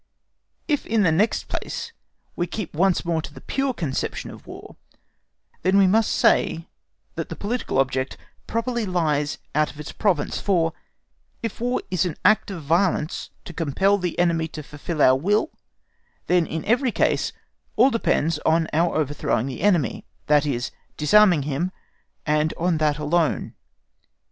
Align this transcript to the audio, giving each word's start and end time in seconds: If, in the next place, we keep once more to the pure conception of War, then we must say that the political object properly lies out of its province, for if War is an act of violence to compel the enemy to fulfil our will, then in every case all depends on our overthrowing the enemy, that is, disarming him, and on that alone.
If, 0.67 0.87
in 0.87 1.03
the 1.03 1.11
next 1.11 1.47
place, 1.47 1.91
we 2.35 2.47
keep 2.47 2.73
once 2.73 3.05
more 3.05 3.21
to 3.21 3.31
the 3.31 3.39
pure 3.39 3.71
conception 3.71 4.31
of 4.31 4.47
War, 4.47 4.75
then 5.61 5.77
we 5.77 5.85
must 5.85 6.11
say 6.11 6.65
that 7.13 7.29
the 7.29 7.35
political 7.35 7.77
object 7.77 8.17
properly 8.47 8.87
lies 8.87 9.37
out 9.53 9.69
of 9.69 9.79
its 9.79 9.91
province, 9.91 10.39
for 10.41 10.73
if 11.43 11.61
War 11.61 11.83
is 11.91 12.03
an 12.03 12.17
act 12.25 12.49
of 12.49 12.63
violence 12.63 13.29
to 13.45 13.53
compel 13.53 13.99
the 13.99 14.17
enemy 14.17 14.47
to 14.47 14.63
fulfil 14.63 15.03
our 15.03 15.15
will, 15.15 15.51
then 16.25 16.47
in 16.47 16.65
every 16.65 16.91
case 16.91 17.31
all 17.75 17.91
depends 17.91 18.39
on 18.39 18.67
our 18.73 18.95
overthrowing 18.95 19.45
the 19.45 19.61
enemy, 19.61 20.03
that 20.25 20.47
is, 20.47 20.71
disarming 20.97 21.43
him, 21.43 21.71
and 22.25 22.55
on 22.57 22.79
that 22.79 22.97
alone. 22.97 23.53